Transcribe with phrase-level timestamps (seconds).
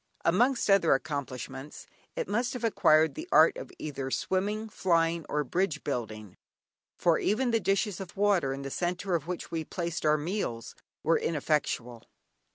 [0.25, 5.83] Amongst other accomplishments it must have acquired the art either of swimming, flying or bridge
[5.83, 6.37] building,
[6.97, 10.73] for even the dishes of water, in the centre of which we placed our meals,
[11.03, 12.01] were ineffectual.